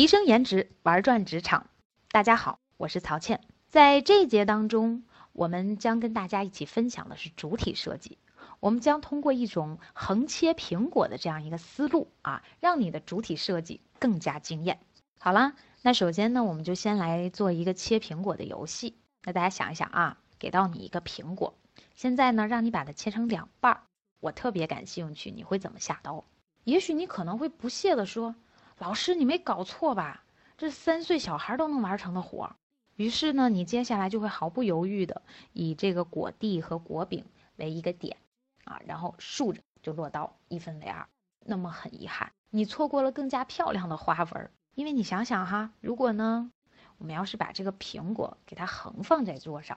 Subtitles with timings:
[0.00, 1.66] 提升颜值，玩转职场。
[2.10, 3.38] 大家好，我是曹倩。
[3.68, 8.16] 在这一节当中，我们将跟大家一起分享的是主体设计。
[8.60, 14.80] 我们将通过一种横切苹果的这样一个思路啊，让你的主体设计更加惊艳。
[15.18, 18.96] 好了，那首先呢，我们就先来做一个切苹果的游戏。
[19.24, 21.52] 那大家想一想啊，给到你一个苹果，
[21.94, 23.82] 现在呢，让你把它切成两半儿。
[24.20, 26.24] 我特别感兴趣，你会怎么下刀？
[26.64, 28.34] 也许你可能会不屑地说。
[28.80, 30.24] 老师，你没搞错吧？
[30.56, 32.56] 这三岁小孩都能完成的活儿。
[32.96, 35.20] 于是呢，你接下来就会毫不犹豫的
[35.52, 37.26] 以这个果蒂和果饼
[37.56, 38.16] 为一个点，
[38.64, 41.06] 啊，然后竖着就落刀，一分为二。
[41.44, 44.50] 那么很遗憾，你错过了更加漂亮的花纹。
[44.74, 46.50] 因为你想想哈，如果呢，
[46.96, 49.76] 我们要是把这个苹果给它横放在桌上，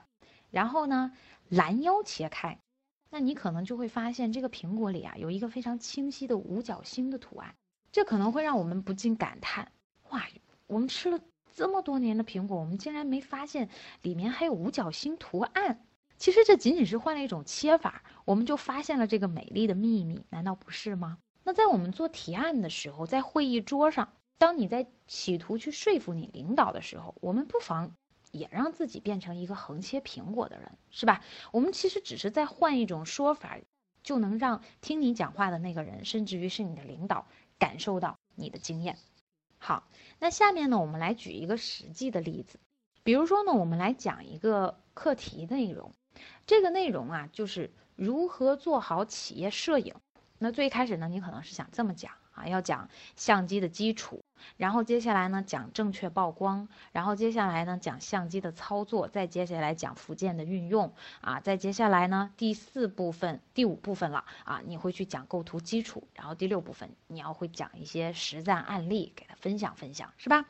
[0.50, 1.12] 然后呢
[1.50, 2.58] 拦腰切开，
[3.10, 7.54] 那你可能就会发现这个苹果里啊有一个非常清晰的五角星的图案。
[7.94, 9.70] 这可能会让我们不禁感叹：
[10.10, 10.26] 哇，
[10.66, 11.20] 我们吃了
[11.54, 13.68] 这么多年的苹果，我们竟然没发现
[14.02, 15.86] 里面还有五角星图案。
[16.18, 21.18] 其实这仅仅是换了一种切法，我们就发现了这个美丽的秘密，难道不是吗？
[21.44, 27.94] 那在我们做提案的时候，在会议桌上，当你在企图去说服你领导的时候，我们不妨
[28.32, 31.22] 也让自己变成一个横切苹果的人，是吧？
[31.52, 33.56] 我们其实只是在换一种说法，
[34.02, 37.28] 就能让听你讲话的那个人，甚至于是你的领导。
[37.64, 38.98] 感受到你的经验。
[39.56, 42.60] 好，那下面呢，我们来举一个实际的例子。
[43.02, 45.90] 比如说呢，我们来讲一个课题内容。
[46.44, 49.94] 这个内容啊，就是如何做好企业摄影。
[50.38, 52.12] 那最开始呢，你可能是想这么讲。
[52.34, 54.24] 啊，要讲相机的基础，
[54.56, 70.44] 然后接下来呢讲正确曝光，然后接下来呢讲相机的操作，再接下来讲福建的运用啊，再接下来呢第四部分、第五部分了啊，你会去讲构图基础，然后第六部分你要会讲一些实战案例给他分享分享，是吧？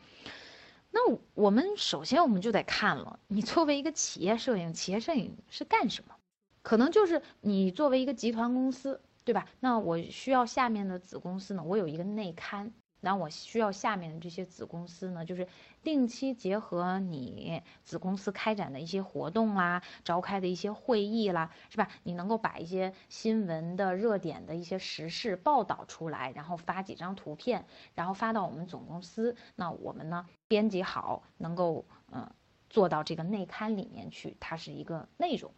[0.91, 1.01] 那
[1.35, 6.15] 我们首先我们就得看了，你作为一个企业摄影，企业摄影是干什么？
[6.63, 9.01] 可能就是你作为一个集团公司。
[9.25, 9.47] 对吧？
[9.61, 11.63] 那我需要下面的子公司呢？
[11.63, 15.49] 我有一个内刊，那我需要下面的这些子公司呢，就是
[15.83, 21.89] 定期结合你子公司开展的一些活动啦，召开的一些会议啦，是吧？
[22.03, 27.65] 你能够把一些新闻的热点的一些时事报道出来，然后发几张图片，
[27.95, 32.31] 然后发到我们总公司，那我们呢编辑好，能够嗯
[32.69, 35.51] 做到这个内刊里面去，它是一个内容，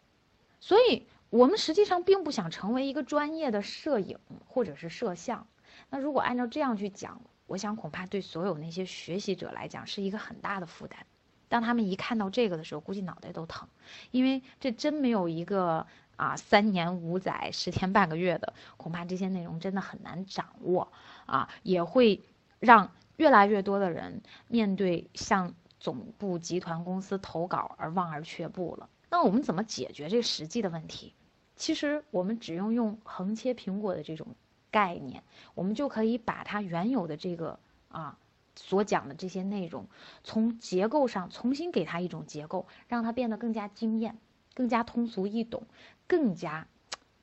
[0.61, 1.09] 所以。
[1.31, 5.47] 我们实际上并不想成为一个专业的摄影或者是摄像。
[5.91, 11.07] 那如果按照这样去讲，我想恐怕对所有那些学习者来讲是一个很大的负担。
[11.49, 13.69] 当他们一看到这个的时候，估计脑袋都疼，
[14.11, 15.87] 因为这真没有一个
[16.17, 20.91] 啊三年五载、十天半个月的，恐怕这些内容真的很难掌握
[21.27, 22.23] 啊，也会
[22.59, 28.89] 让越来越多的人面对向总部集团公司投稿而望而却步了。
[29.09, 31.15] 那我们怎么解决这实际的问题？
[31.55, 34.27] 其实我们只用用横切苹果的这种
[34.71, 35.23] 概念，
[35.55, 37.59] 我们就可以把它原有的这个
[37.89, 38.19] 啊
[38.57, 39.87] 所讲的这些内容，
[40.23, 44.19] 从结构上重新给它一种结构，让它变得更加惊艳、
[44.55, 45.67] 更加通俗易懂、
[46.07, 46.67] 更加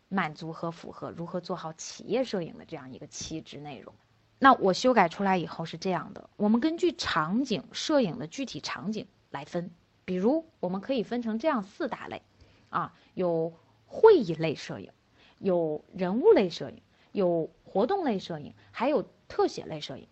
[0.10, 3.94] 满足和符合如何做好企业摄影的这样一个气质内容。
[4.40, 9.70] 那我修改出来以后是这样的：我们根据场景摄影的具体场景来分。
[10.06, 12.22] 比如，我们可以分成这样四大类，
[12.70, 13.54] 啊，有
[13.86, 14.92] 会议类摄影，
[15.40, 16.82] 有人物类摄影，
[17.12, 20.08] 有活动类摄影，还有特写类摄影。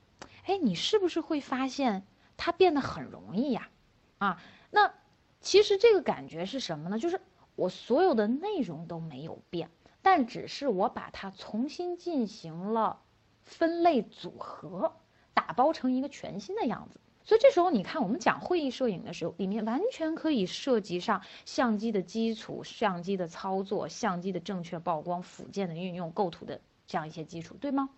[0.45, 2.05] 哎，你是不是会发现
[2.37, 3.69] 它变得很容易呀？
[4.17, 4.93] 啊，那
[5.39, 6.97] 其实这个感觉是什么呢？
[6.97, 7.19] 就是
[7.55, 9.69] 我所有的内容都没有变，
[10.01, 13.01] 但只是我把它重新进行了
[13.41, 14.95] 分类组合，
[15.33, 16.99] 打包成一个全新的样子。
[17.23, 27.89] 所以这时候你看，我们讲会议摄影的时候，里面完全可以涉及上相机的基础、相机的操作、相机的正确曝光、辅件的运用、构图的这样一些基础，对吗？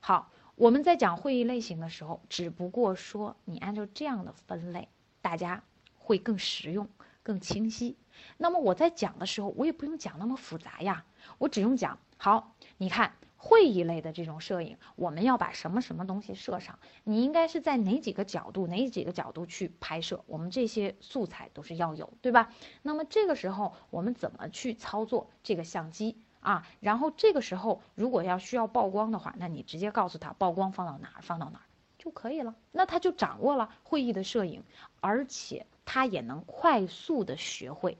[0.00, 4.88] 好，我们在讲会议类型的时候，只不过说你按照这样的分类，
[5.22, 5.62] 大家
[5.98, 6.88] 会更实用、
[7.22, 7.96] 更清晰。
[8.36, 11.04] 那么我在讲的时候，我也不用讲那么复杂呀，
[11.38, 13.14] 我只用讲好，你看。
[13.42, 16.78] 会议类的这种摄影，我们要把什么什么东西摄上？
[17.04, 20.22] 你应该是在哪几个角度、哪几个角度去拍摄？
[20.26, 22.52] 我们这些素材都是要有，对吧？
[22.82, 26.66] 那么这个时候我们怎么去操作这个相机啊？
[26.80, 31.64] 然后这个时候如果要需要曝光的话，那你直接告诉他曝光放到哪儿，放到哪儿
[31.98, 32.54] 就可以了。
[32.72, 34.62] 那他就掌握了会议的摄影，
[35.00, 37.96] 而且他也能快速的学会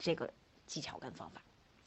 [0.00, 0.32] 这个
[0.66, 1.40] 技巧跟方法。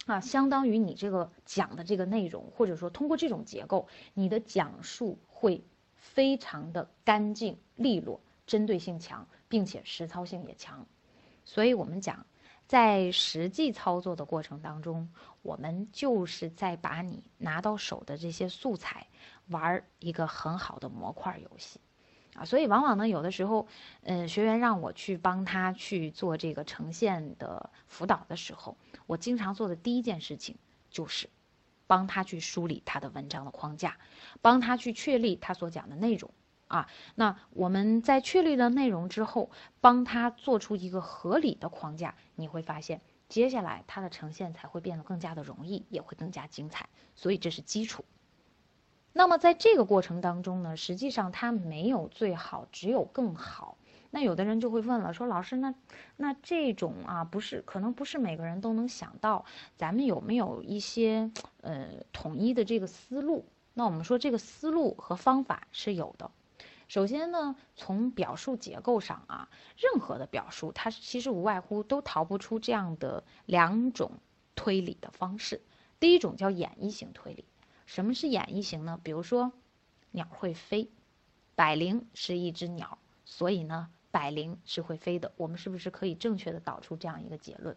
[0.06, 5.64] 啊，相当于你这个讲的这个内容，或者说通过这种结构，你的讲述会
[5.96, 10.86] 非常的干净利落，针对性强，并且实操性也强。
[11.46, 12.26] 所以我们讲，
[12.68, 15.10] 在实际操作的过程当中，
[15.42, 19.08] 我们就是在把你拿到手的这些素材
[19.48, 21.80] 玩一个很好的模块游戏。
[22.36, 23.68] 啊，所以往往呢，有的时候，
[24.02, 30.58] 嗯，学员让我去帮他去做这个呈现的辅导的时候，我经常做的第一件事情
[30.90, 31.30] 就是，
[31.88, 33.98] 帮他去梳理他的文章的框架，
[34.42, 36.32] 帮他去确立他所讲的内容。
[36.70, 46.90] 啊，那我们在确立了内容之后，帮他做出一个合理的框架，你会发现，接下来他的呈现才会变得更加的容易，也会更加精彩。
[47.16, 48.04] 所以这是基础。
[49.12, 53.78] 那么在这个过程当中呢，实际上它没有最好，只有更好。
[54.16, 55.74] 那有的人就会问了，说老师，那
[56.18, 59.44] 那这种啊，不是可能不是每个人都能想到，
[59.76, 61.32] 咱们有没有一些
[61.62, 63.44] 呃统一的这个思路？
[63.74, 66.30] 那我们说这个思路和方法是有的。
[66.88, 74.12] 首先呢，从表述结构上啊，任何的表述它其实无外乎都逃不出这样的两种
[74.54, 75.60] 推理的方式。
[76.00, 77.46] 第一种叫演绎型推理。
[77.88, 79.00] 什么是演绎型呢？
[79.02, 79.52] 比如说，
[80.12, 80.92] 鸟会飞，
[81.56, 85.32] 百灵是一只鸟，所以呢，百灵是会飞的。
[85.38, 87.76] 我们是不是可以正确的导出这样一个结论？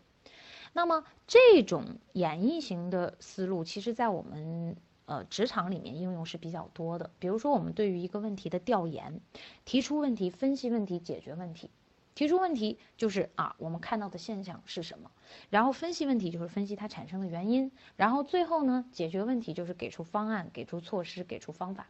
[0.75, 7.11] 那么这种演绎型的思路，其实在我们呃职场里面应用是比较多的。
[7.19, 9.19] 比如说，我们对于一个问题的调研，
[9.65, 11.71] 提出问题、分析问题、解决问题。
[12.15, 15.11] 提出问题就是啊，我们看到的现象是什么？
[15.51, 21.89] 然后分析问题就是分析它产生的原因，然后最后呢，解决问题就是给出方案、给出措施、给出方法，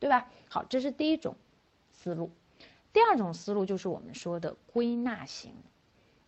[0.00, 0.28] 对吧？
[0.48, 1.36] 好，这是第一种
[1.92, 2.30] 思路。
[2.92, 5.54] 第二种思路就是我们说的归纳型。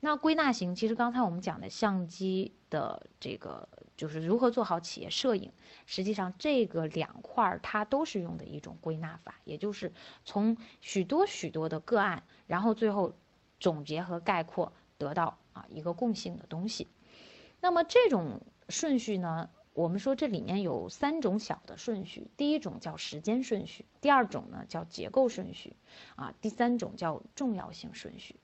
[0.02, 3.68] 那归纳型其实刚才我们讲的相机的这个
[3.98, 5.52] 就是如何做好企业摄影，
[5.84, 9.92] 实际上这个两块儿它都是用的一种归纳法，也就是
[10.24, 13.12] 从许多许多的个案，然后最后
[13.58, 16.88] 总结和概括得到啊一个共性的东西。
[17.60, 18.40] 那么这种
[18.70, 25.76] 顺序呢，我们说这里面有三种小的顺序，第一种叫时间顺序，第二种呢叫结构顺序，
[26.16, 28.36] 啊，第三种叫重要性顺序。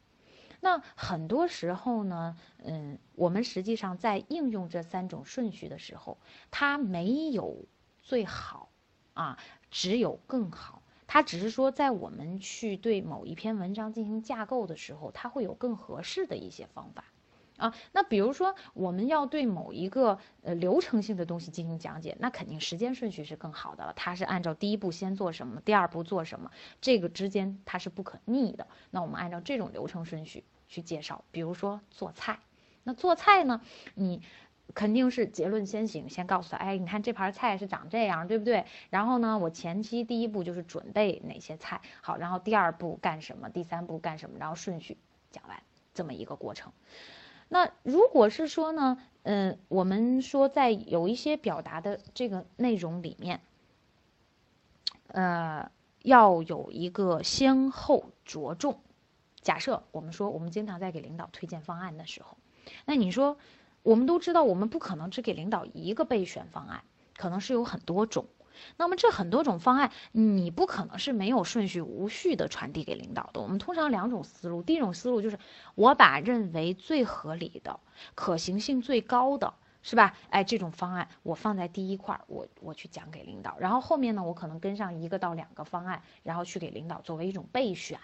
[0.61, 6.19] 那很多时候呢，嗯，我们实际上在应用这三种顺序的时候，
[6.51, 7.67] 它没有
[8.03, 8.71] 最好，
[9.15, 9.39] 啊，
[9.71, 10.83] 只有更好。
[11.09, 17.05] 它只是说，在我们去对某一篇文章进行架构的时候，它会有更合适的一些方法，
[17.57, 23.93] 啊，那比如说我们要对某一个呃流程性的东西进行讲解，那肯定时间顺序是更好的了。
[23.95, 26.51] 它是按照第一步先做什么，第二步做什么，
[26.81, 28.67] 这个之间它是不可逆的。
[28.91, 30.45] 那我们按照这种流程顺序。
[30.69, 32.41] 去介绍，比如说做菜，
[32.83, 33.61] 那做菜呢，
[33.95, 34.21] 你
[34.75, 38.65] 肯定是结论先行，先告诉他，哎，你看这盘菜是长这样，对不对？
[38.91, 44.99] 然后呢，我前期第一步就是准备哪些菜，好，然后第二步干什么，第三步干什么，然后顺序
[45.31, 45.63] 讲完
[45.95, 46.73] 这么一个过程。
[47.49, 53.41] 那如果是说呢，嗯，我们说在有一些表达的这个内容里面，
[55.09, 55.71] 呃，
[56.03, 58.81] 要有一个先后着重。
[59.43, 62.37] 假设我们说，我们经常在给领导推荐方案的时候，
[62.85, 63.37] 那你说，
[63.83, 66.83] 我们都知道，我们不可能只给领导一个备选方案，
[67.17, 68.27] 可能是有很多种。
[68.77, 73.41] 那么这很多种方案，你不可能是没有顺序、无序的传递给领导的。
[73.41, 75.39] 我们通常两种思路，第一种思路就是
[75.75, 77.79] 我把认为最合理的、
[78.15, 80.15] 可行性最高的，是吧？
[80.31, 87.99] 哎，这种方案我放在第一块，我我去讲给领导，然后后面呢，我可能跟上一个到两个方案，然后去给领导作为一种备选。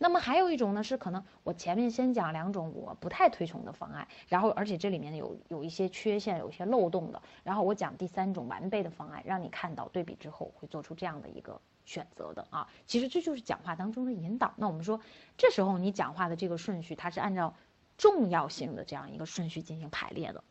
[0.00, 12.68] 那么还有一种呢，是可能我前面先讲两种我不太推崇的方案，然后而且这里面有有一些缺陷、有一些漏洞的，然后我讲第三种完备的方案，让你看到对比之后会做出这样的一个选择的啊。
[12.86, 14.54] 其实这就是讲话当中的引导。
[14.56, 15.00] 那我们说，
[15.36, 17.52] 这时候你讲话的这个顺序，它是按照
[17.96, 20.44] 重要性的这样一个顺序进行排列的，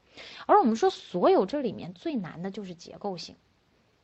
[0.45, 3.37] 而我们说所有这里面最难的就是结构性，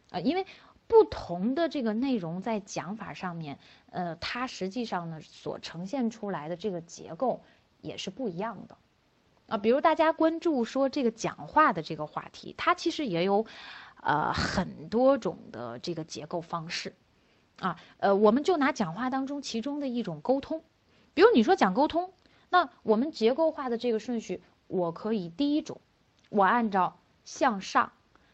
[0.10, 0.46] 啊，因为。
[0.94, 3.58] 不同的这个内容在讲法上面，
[3.90, 7.42] 呃，它实际上呢所呈现出来的这个结构
[7.82, 8.78] 也是不一样的，
[9.48, 13.48] 啊，比如大家关注说这个讲话的这个话题，它其实也有，
[14.04, 16.94] 呃，很多种的这个结构方式，
[17.58, 20.62] 啊，呃，我们就拿讲话当中其中的一种沟通，
[21.16, 22.14] 比如你说讲沟通，
[22.50, 25.82] 那我们结构化的这个顺序，我可以第一种，
[26.30, 27.94] 我按照向上、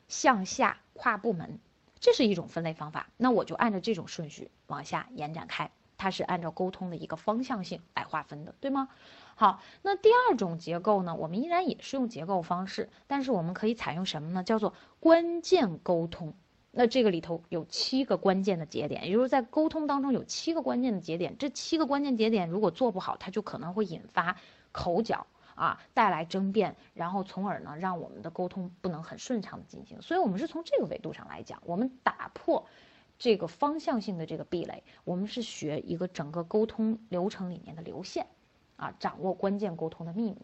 [0.10, 1.58] 向下跨部门。
[2.00, 8.90] 这是一种分类方法，那我就按照这种顺序往下延展开，它是按照沟通的一个方向性来划分的，对吗？
[9.36, 14.44] 好，那第二种结构呢，我们依然也是用结构方式，但是我们可以采用什么呢？
[14.44, 16.34] 叫做关键沟通
[16.72, 21.36] 那这个里头有七个关键的节点，也就是在沟通当中有七个关键的节点。
[21.38, 24.38] 这七个关键节点如果做不好，它就可能会引发
[24.72, 25.26] 口角
[25.60, 30.02] 啊，带来争辩，然后从而呢让我们的沟通不能很顺畅的进行。
[30.02, 32.66] 所以，我们是从这个维度上来讲，我们打破
[33.18, 38.28] 这个方向性的这个壁垒，我们是学一个整个沟通流程里面的流线，
[38.78, 40.38] 啊，掌握关键沟通的秘密。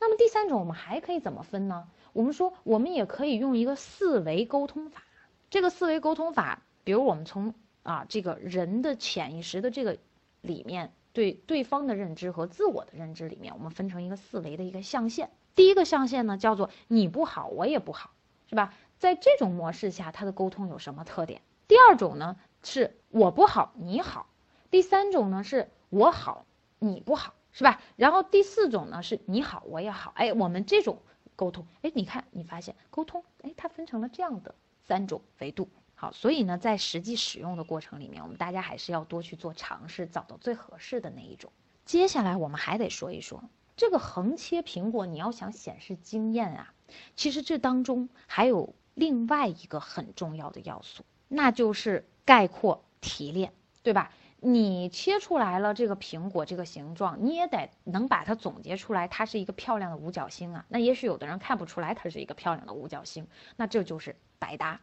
[0.00, 1.86] 那么第三种，我们还可以怎么分呢？
[2.14, 5.02] 我们说，我们也可以用一个四维沟通法。
[5.50, 7.52] 这个四维沟通法，比如我们从
[7.82, 9.98] 啊这个人的潜意识的这个
[10.40, 15.30] 里面，对对方的认知和自我的认知里面，我们分成一个四维的一个象限。
[15.56, 18.10] 第一个象限呢叫做你不好我也不好，
[18.48, 18.72] 是吧？
[19.00, 21.42] 在这种模式下，它的沟通有什么特点？
[21.66, 24.28] 第二种呢是我不好你好，
[24.70, 26.46] 第三种呢是我好
[26.78, 27.80] 你不好，是吧？
[27.96, 31.02] 然后第四种呢是你好我也好，哎，我们这种
[31.34, 34.54] 沟通，哎，你看你发现沟通，哎，它分成了这样的。
[34.84, 35.68] 三种维度，
[36.00, 41.50] 好，所以呢，在实际使用的过程里面，我们大家还是要多去做尝试，找到最合适的那一种。
[41.84, 43.42] 接下来我们还得说一说
[43.76, 46.72] 这个横切苹果，你要想显示经验啊，
[47.16, 53.52] 其实这当中还有另外一个很重要的要素，那就是概括提炼，
[53.82, 54.12] 对吧？
[54.40, 60.64] 你切出来了这个苹果这个形状，你也得能把它总结出来，它是一个漂亮的五角星啊。
[60.68, 63.26] 那也许有的人看不出来它是一个漂亮的五角星，
[63.56, 64.80] 那这就是白搭。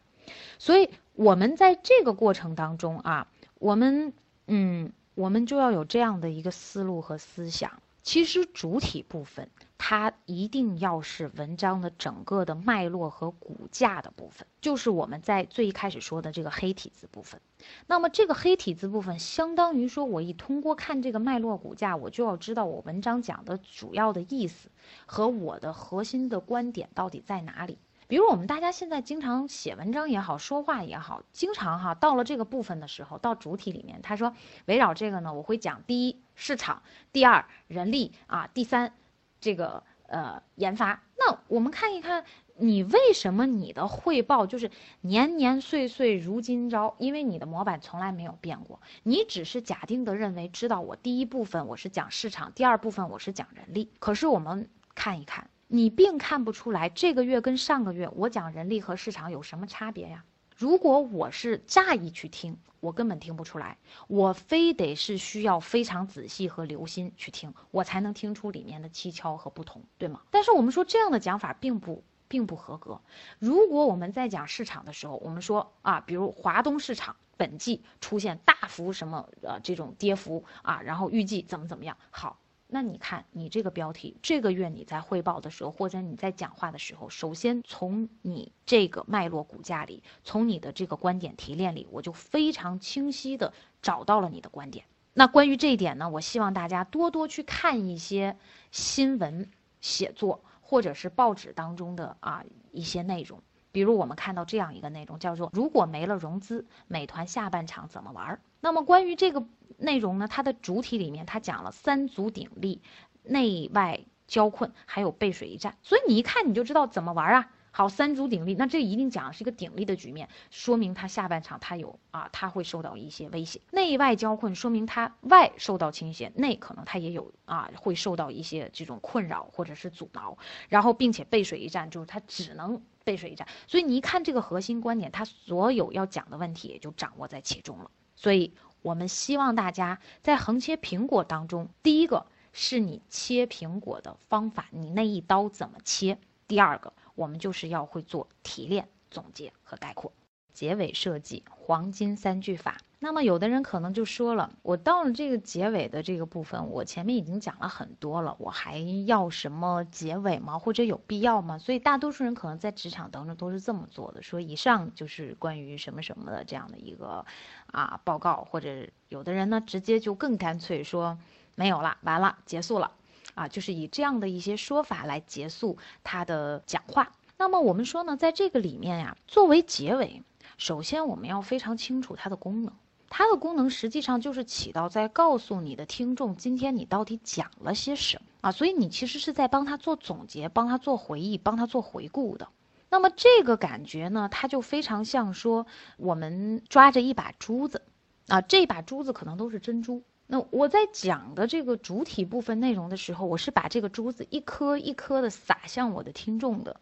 [0.58, 3.28] 所以，我们在这个过程当中啊，
[3.58, 4.12] 我们
[4.46, 7.82] 嗯，我们就要有这样的一个思路和思想。
[8.02, 17.40] 其实主体部分，它一定要是文章的整个的脉络和骨架的部分，就是我们在最一开始说的这个黑体字部分。
[17.88, 24.68] 那么这个黑体字部分，相当于说我一通过看这个脉络骨架，我就要知道我文章讲的主要的意思
[25.06, 27.76] 和我的核心的观点到底在哪里。
[28.08, 34.32] 比如我们大家现在经常写文章也好，说话也好，经常哈到了这个部分的时候，到主体里面，他说
[34.66, 36.82] 围绕这个呢，我会讲第一市场，
[37.12, 38.92] 第二人力啊，第三
[39.40, 41.02] 这个呃研发。
[41.18, 42.24] 那我们看一看，
[42.56, 44.70] 你为什么你的汇报就是
[45.00, 46.94] 年年岁岁如今朝？
[46.98, 53.90] 因为你的模板从来没有变过，你只是假定的认为知道我第一部分我是讲市场，第二部分我是讲人力。
[53.98, 55.50] 可是我们看一看。
[55.68, 60.24] 你并看不出来这个月跟上个月我讲人力和市场有什么差别呀？
[60.56, 70.22] 如果我是乍一去听，我根本听不出来，我非得是需要非常仔细和留心去听，我才能听出里面的蹊跷和不同，对吗？
[70.30, 73.00] 但是我们说这样的讲法并不并不合格。
[73.38, 82.38] 如果我们在讲市场的时候，我们说啊，比如华东市场本季出现大幅什么呃这种跌幅啊，然后预计怎么怎么样，好。
[82.68, 94.84] 那你看，你这个标题，这个月你在汇报的时候，或者你在讲话的时候，首先从你这个脉络骨架里，从你的这个观点提炼里，我就非常清晰的找到了你的观点。
[95.14, 98.36] 那关于这一点呢，我希望大家多多去看一些
[98.72, 99.48] 新闻
[99.80, 103.40] 写作，或者是报纸当中的啊一些内容。
[103.76, 109.44] 比如我们看到这样一个内容，叫做“如果没了融资，美团下半场怎么玩？”那么关于这个。
[109.78, 110.26] 内容呢？
[110.26, 112.80] 它的主体里面，它讲了三足鼎立、
[113.24, 115.76] 内外交困，还有背水一战。
[115.82, 117.50] 所以你一看你就知道怎么玩啊。
[117.72, 123.60] 好，三足鼎立，那这一定讲的是一个鼎立的局面，说明它下半场它有啊，它会受到一些威胁。
[123.70, 130.38] 内外交困，说明它外受到倾斜，内可能它也有啊，会受到一些这种困扰或者是阻挠。
[130.70, 133.48] 然后，并且背水一战，就是它只能背水一战。
[133.66, 137.90] 所以你一看这个核心观点，它所有要讲的问题也就掌握在其中了。
[138.14, 138.52] 所以。
[138.82, 146.14] 我们希望大家在横切苹果当中，第一个是你切苹果的方法，你那一刀怎么切；
[146.46, 150.12] 第二个，我们就是要会做提炼、总结和概括。
[150.56, 152.78] 结尾设计黄金三句法。
[152.98, 160.58] 那么有的人可能就说了，我到了这个结尾的这个部分，我前面已经讲了很多了，我还要什么结尾吗？
[160.58, 161.58] 或者有必要吗？
[161.58, 167.26] 所以大多数人可能在职场当中都是这么做的，说以上就是关于什么什么的这样的一个
[167.66, 171.18] 啊报告，或者有的人呢直接就更干脆说
[171.54, 172.90] 没有了，完了，结束了，
[173.34, 177.12] 啊，就是以这样的一些说法来结束他的讲话。
[177.36, 180.22] 那么我们说呢，在这个里面呀，作为结尾。
[180.56, 182.72] 首先，我们要非常清楚它的功能。
[183.08, 188.50] 它的功能实际上就是起到在告诉你的听众，今天你到底讲了些什么啊？
[188.50, 192.48] 所以你其实是在帮他做总结，帮他做回忆，帮他做回顾的。
[192.90, 195.66] 那么这个感觉呢，它就非常像说
[195.98, 197.82] 我们抓着一把珠子，
[198.26, 200.02] 啊，这把珠子可能都是珍珠。
[200.26, 206.80] 那我在讲的这个主体部分内容的时候，我是把这个珠子一颗一颗的撒向我的听众的，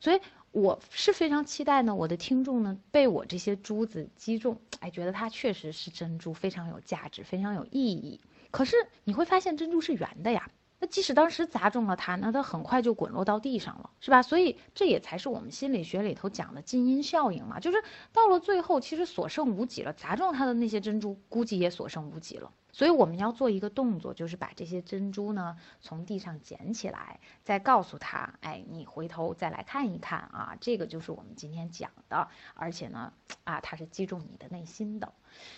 [0.00, 0.20] 所以。
[0.56, 8.18] 我是非常期待呢，我的听众呢被我这些珠子击中，哎，觉得它确实是珍珠，非常有价值，非常有意义。
[8.50, 10.50] 可是你会发现珍珠是圆的呀。
[10.78, 14.22] 那即使当时砸中了它，那它很快就滚落到地上了，是吧？
[14.22, 17.76] 所以这也才是我们心理学里头讲的近因效应嘛，就是
[18.10, 22.50] 到了最后，其实所剩无几了，砸中它的那些珍珠估计也所剩无几了。
[22.76, 33.14] 所以我们要做一个动作，就是把这些珍珠呢从地上捡起来，再告诉他，哎，你回头再来看一看啊，这个就是我们今天讲的，而且呢，
[33.44, 35.10] 啊，它是击中你的内心的。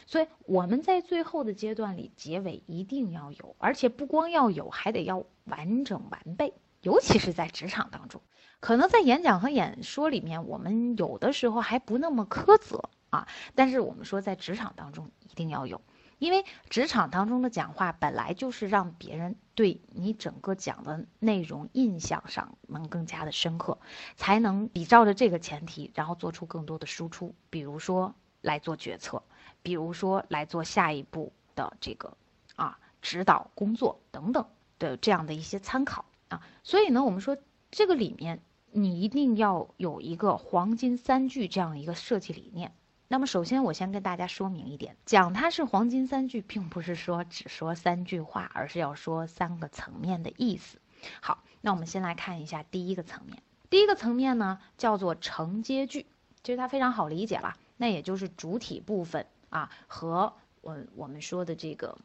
[0.06, 6.54] 所以我们在最后的阶段里，结尾一定要有，而且不光要有，还得要完整完备。
[6.82, 8.22] 尤其是在职场当中，
[8.60, 15.80] 可能在演讲和演说里面，我们有的时候还不那么苛责啊，但是我们说在职场当中一定要有。
[16.18, 23.78] 因为职场当中的讲话本来就是让别人对你整个讲的内容印象上能更加的深刻，
[24.16, 27.34] 才能比照着这个前提，然后做出更多的输出。
[27.50, 29.22] 比如说来做决策，
[29.62, 32.16] 比如说来做下一步的这个
[32.56, 34.44] 啊指导工作等等
[34.78, 36.42] 的这样的一些参考啊。
[36.64, 37.36] 所以呢，我们说
[37.70, 42.74] 这个里面你一定要有一个黄金三句这样一个设计理念。
[43.10, 50.78] 那么，首先我先跟大家说明一点，讲它是黄金三句，并不是说只说三句话，而是要说三个层面的意思。
[51.22, 53.42] 好，那我们先来看一下第一个层面。
[53.70, 56.04] 第一个层面呢，叫做承接句，
[56.42, 61.96] 其实它非常好理解了，那也就是主体部分啊和我我们说的这个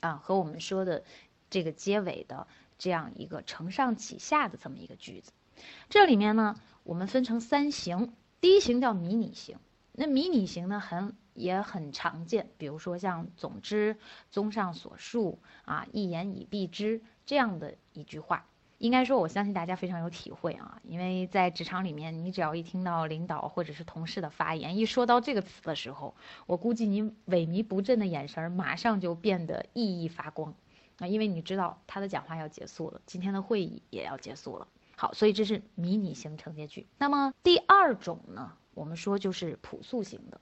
[0.00, 1.04] 啊和我们说的
[1.48, 5.32] 这个结尾的这样一个承上启下的这么一个句子。
[5.88, 8.12] 这里面呢，我们分成三型，
[8.42, 9.56] 第一型叫迷你型。
[10.00, 13.98] 那迷你型呢，很也很常见，比如说像“总之，
[14.30, 18.46] 综上所述啊，一言以蔽之”这样的一句话，
[18.78, 26.14] 应该说，我相信大家非常有体会啊，因为在职场里面，你只要一听到领导或者是同事的发言，一说到这个词的时候，
[26.46, 30.54] 我估计你萎靡不振的眼神马上就变得熠熠发光
[30.96, 34.66] 啊，因为你知道他的讲话要结束了，今天的会议也要结束了。
[34.96, 36.86] 好，所以这是迷你型承接句。
[36.96, 38.52] 那么第二种呢？
[38.80, 40.40] 我们说就是朴素型的，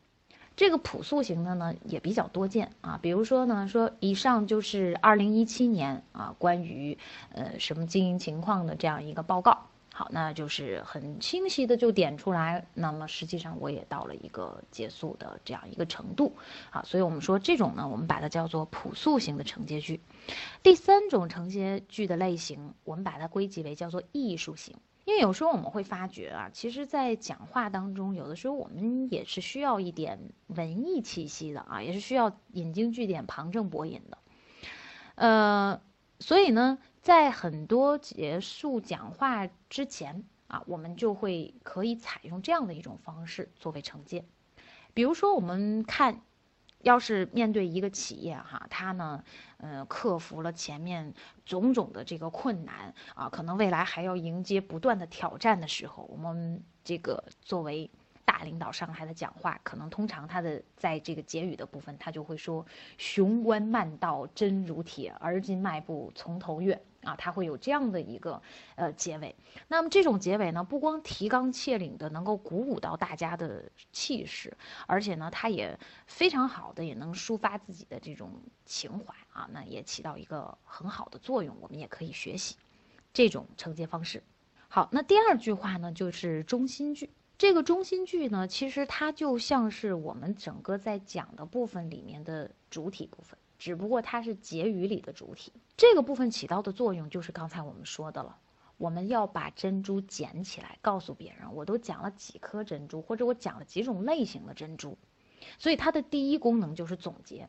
[0.55, 2.97] 这个朴素型的呢也比较多见啊。
[3.03, 6.97] 比如说呢，说以上就是二零一七年啊关于
[7.35, 9.67] 呃什么经营情况的这样一个报告。
[9.93, 12.65] 好，那就是很清晰的就点出来。
[12.75, 16.33] 那么实际上我也到了一个结束的这样一个程度
[16.71, 16.85] 啊。
[16.85, 20.01] 所以我们说这种呢，我们把它叫做朴素型的承接句。
[20.63, 24.77] 第三种承接句的类型，我们把它归集为叫做艺术型。
[25.09, 34.19] 因为有时候我们会发觉啊，其实，在讲话当中，有的时候我们也是需要一点文艺气息的啊，也是需要引经据典、旁证博引的。
[35.15, 35.81] 呃，
[36.21, 44.27] 所以呢，在很多结束讲话之前啊，我们就会可以采用这样的一种方式作为惩戒。
[44.93, 46.21] 比如说，我们看。
[46.83, 49.25] 要是面对一个企业哈，它呢，
[49.57, 51.13] 呃，克服了前面
[51.45, 57.91] 种种的这个困难啊，可能未来还要迎接不断的挑战的时候，我们这个作为
[58.25, 62.65] 大领导上台的讲话，可能通常他的在这个结语的部分，他就会说
[62.97, 68.43] ：“雄关漫道真如铁，而今迈步从头越。”啊，它会有这样的一个
[68.75, 69.35] 呃结尾。
[69.69, 74.55] 那么这种结尾呢，不光提纲挈领的能够鼓舞到大家的气势，
[74.87, 78.31] 而且呢，它也非常好的也能抒发自己的这种
[78.67, 81.57] 情怀啊，那也起到一个很好的作用。
[81.61, 82.57] 我们也可以学习
[83.15, 84.23] 这种承接方式。
[84.69, 87.09] 好，那第二句话呢，就是中心句。
[87.39, 93.39] 这个中心句呢，其实它就像是我们整个在讲的部分里面的主体部分。
[93.59, 98.39] 只不过它是结语里的主体，这个部分起到的作用就是刚才我们说的了。
[98.77, 104.97] 我们要把珍珠捡起来，告诉别人我都讲了几颗珍珠，或者我讲了几种类型的珍珠。
[105.59, 107.49] 所以它的第一功能就是总结，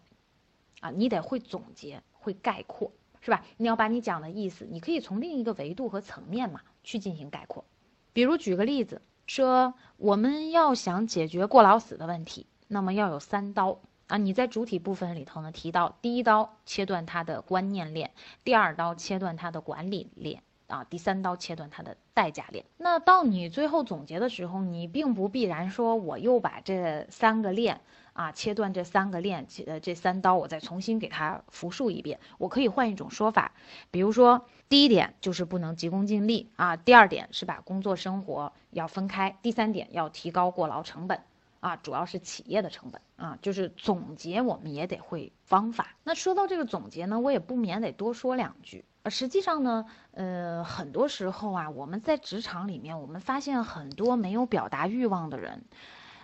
[0.80, 2.91] 啊，你得会总结，会概括，
[3.22, 3.45] 是吧？
[3.58, 7.63] 你要把你讲的意思，你可以从另一个维度和层面嘛去进行概括。
[8.12, 13.80] 比如举个例子，说我们要想解决过劳死的问题，那么要有三刀。
[14.10, 18.10] 啊，你在主体部分里头呢提到，第一刀切断他的观念链，
[18.43, 22.65] 第二刀切断他的管理链，啊，第三刀切断他的代价链。
[22.78, 27.82] 那到你最后总结的时候，你并不必然说我又把这三个链
[28.13, 32.19] 啊切断这三个链，呃这三刀我再重新给它复述一遍。
[32.39, 33.52] 我可以换一种说法，
[33.91, 41.22] 比如说第一点就是不能急功近利啊，第二点是把工作生活要分开，第三点要提高过劳成本。
[41.60, 45.95] 啊，主要是企业的成本啊，就是总结我们也得会方法。
[46.04, 48.86] 那说到这个总结呢，我也不免得多说两句。
[49.04, 55.63] 呃，实际上呢，呃，很多时候啊，我们在职场里面，我们发现很多没有表达欲望的人，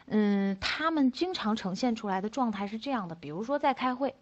[0.08, 3.16] 嗯，他们经常呈现出来的状态是这样的。
[3.16, 4.16] 比如说在开会，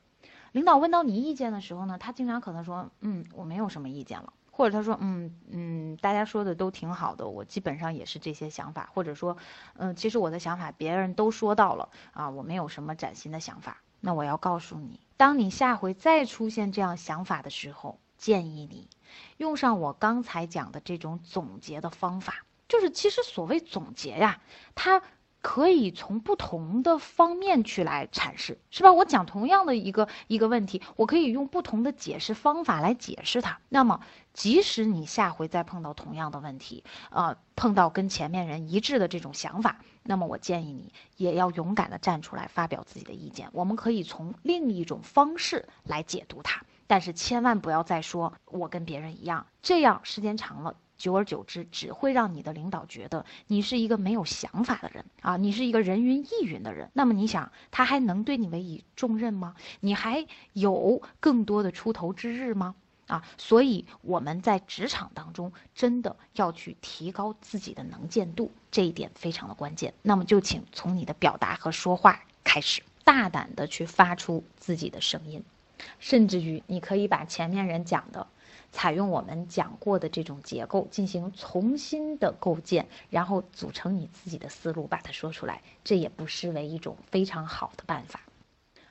[0.51, 4.33] 领导问到你意见的时候呢，他经常可能说，嗯，我没有什么意见了。
[4.55, 8.87] 或者他说，嗯嗯，大家说的都挺好的，我基本上也是这些想法。
[8.93, 9.35] 或者说，
[9.77, 13.81] 嗯，其实我的想法别人都说到了啊，我没有什么崭新的想法。
[13.99, 18.89] 那我要告诉你，当你下回再出现这样想法的时候，建议你
[19.37, 22.45] 用上我刚才讲的这种总结的方法。
[22.67, 24.39] 就是其实所谓总结呀，
[24.75, 25.01] 它。
[25.43, 28.93] 可以从不同的方面去来阐释，是吧？
[28.93, 33.59] 我讲同样的一个一个问题，我可以用不同的解释方法来解释它。
[33.67, 33.99] 那么，
[34.31, 43.49] 即使你下回再碰到同样的问题，呃，碰到跟前面人一致的这种想法，那么我建议你也要勇敢的站出来发表自己的意见。
[43.51, 50.75] 我们可以从另一种方式来解读它，但是千万不要再说我跟别人一样，这样时间长了。
[50.95, 56.89] 久而久之，只会让你的领导觉得你是一个没有想法的人啊，你是一个人云亦云的人。
[56.93, 59.55] 那么你想，他还能对你委以重任吗？
[59.81, 62.75] 你还有更多的出头之日吗？
[63.07, 69.93] 啊，所以我们在职场当中真的要去提高自己的能见度，这一点非常的关键。
[70.03, 75.43] 那么就请从你的表达和说话开始，大胆的去发出自己的声音，
[75.99, 78.27] 甚至于你可以把前面人讲的。
[78.71, 88.21] 采用我们讲过的这种结构进行重新的构建，然后组成你自己的思路，把它说出来，这也不失为一种非常好的办法。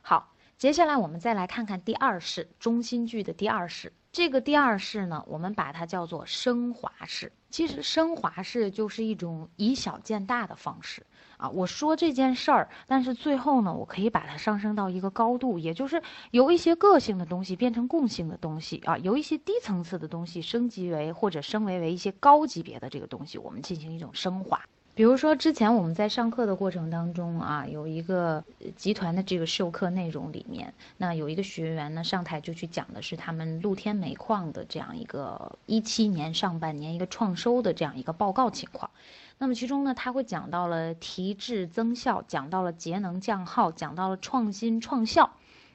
[0.01, 3.93] 好，接下来我们再来看看第二式中心句的第二式。
[4.13, 7.33] 这个第二式呢，我们把它叫做升华式。
[7.49, 11.07] 其实升华式就是一种以小见大的方式。
[11.39, 24.61] 啊，我说这件事儿，但是最后呢，我可以把它上升到一个高度，也就是由一些个性的东西变成共性的东西啊，由一些低层次的东西升级为或者升为为一些高级别的这个东西，我们进行一种升华。
[24.95, 28.45] 比如说之前我们在上课的过程当中啊，有一个
[28.77, 38.91] 集团的这个授课内容里面，那有一个学员呢上台就去讲的是他们露天煤矿的这样一个一七年上半年一个创收的这样一个报告情况。
[39.39, 45.31] 那么其中呢，他会讲到了提质增效，讲到了节能降耗，讲到了创新创效，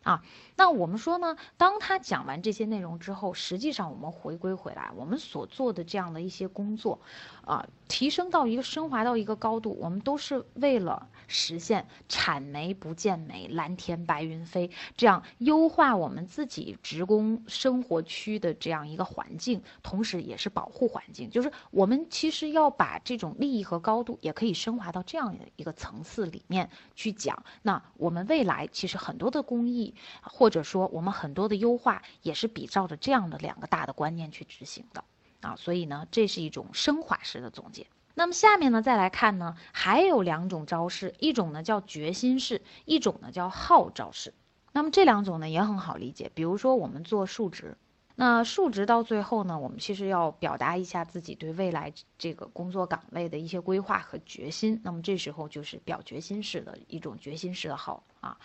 [0.07, 0.23] 啊，
[0.55, 7.01] 那我们说呢，当他讲完这些内容之后，实际上我们回归回来，我们所做的这样的一些工作，
[7.45, 11.09] 啊，提升到一个升华到一个高度，我们都是为了。
[11.29, 21.29] 实现产煤不见煤，蓝天白云飞，这样优化我们自己职工生活区的这样一个环境，同时也是保护环境。
[21.29, 27.43] 就是我们其实要把这种利益和高度，也可以升华到这样的一个层次里面去讲。
[27.61, 35.03] 那我们未来其实很多的公益，或者说我们很多的优化，也是比照着这样的两个大的观念去执行的
[35.41, 35.55] 啊。
[35.55, 37.87] 所以呢，这是一种升华式的总结。
[38.15, 44.33] 那么下面呢，再来看呢，还有两种招式，一种呢叫决心式，一种呢叫号召式。
[44.71, 47.77] 那么这两种呢也很好理解，比如说我们做数值，
[48.15, 54.81] 那数值到最后呢，我们其实要表达一下自己对未来这个工作岗位的一些规划和决心。
[54.83, 58.37] 那么这时候就是表决心式的一种决心式的号啊。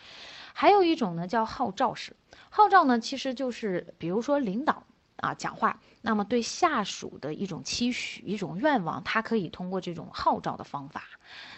[0.53, 2.17] 还有一种呢叫号召式，
[2.51, 4.85] 号召呢其实就是比如说领导。
[5.17, 11.05] 啊，讲话，那么对下属的一种期许、一种愿望，他可以通过这种号召的方法，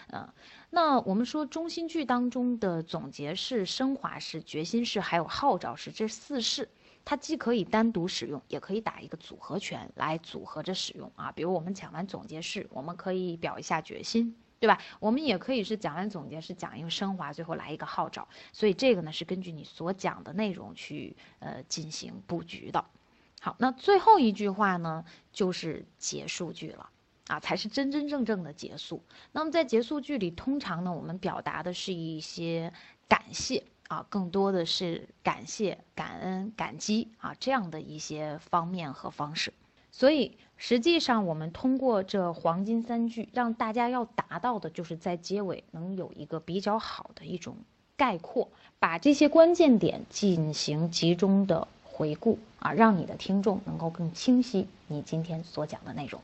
[0.09, 0.29] 嗯，
[0.69, 6.69] 那我们说中心句当中的总结式、升华式、决心式，还有号召式这四式，
[7.07, 11.33] 它既可以单独使用，也可以打一个组合拳来组合着使用啊。
[11.33, 14.81] 比如我们讲完总结式，我们可以表一下决心，对吧？
[14.99, 18.27] 我们也可以是讲完总结是讲一个升华，最后来一个号召。
[18.51, 22.83] 所以这个呢是根据你所讲的内容去呃进行布局的。
[23.43, 26.89] 好，那最后一句话呢，就是结束句了，
[27.27, 29.05] 啊，才是真真正正的结束。
[29.33, 32.73] 那么在结束句里，通常呢，我们表达的是一些
[33.07, 39.53] 感谢啊，更多的是感谢、感恩、感激啊这样的一些方面和方式。
[39.97, 47.59] 所以实际上，我们通过这黄金三句，让大家要达到的就是在结尾能有一个比较好的一种
[47.97, 48.49] 概括，
[48.81, 51.69] 把这些关键点进行集中的。
[51.97, 56.21] 回顾啊，让你的听众能够更清晰你今天所讲的内容。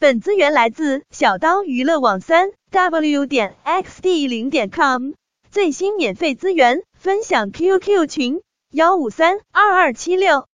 [0.00, 5.12] 本资源来自小刀娱乐网三 w 点 xd 零点 com
[5.48, 8.40] 最新免费资源分享 QQ 群
[8.72, 10.49] 幺五三二二七六。